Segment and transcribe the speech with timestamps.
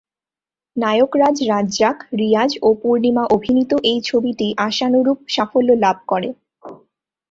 [0.77, 6.29] নায়ক রাজ রাজ্জাক, রিয়াজ ও পূর্ণিমা অভিনীত এই ছবিটি আশানুরূপ সাফল্য লাভ করে।